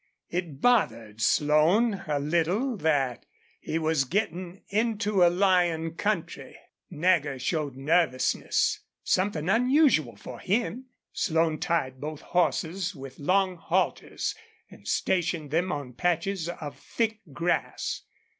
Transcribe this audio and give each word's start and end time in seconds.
It 0.31 0.59
bothered 0.61 1.21
Slone 1.21 2.03
a 2.07 2.17
little 2.17 2.75
that 2.77 3.27
he 3.59 3.77
was 3.77 4.03
getting 4.03 4.63
into 4.69 5.23
a 5.23 5.29
lion 5.29 5.91
country. 5.93 6.57
Nagger 6.89 7.37
showed 7.37 7.75
nervousness, 7.75 8.79
something 9.03 9.47
unusual 9.47 10.15
for 10.15 10.39
him. 10.39 10.87
Slone 11.13 11.59
tied 11.59 12.01
both 12.01 12.21
horses 12.21 12.95
with 12.95 13.19
long 13.19 13.57
halters 13.57 14.33
and 14.71 14.87
stationed 14.87 15.51
them 15.51 15.71
on 15.71 15.93
patches 15.93 16.49
of 16.49 16.79
thick 16.79 17.19
grass. 17.31 18.01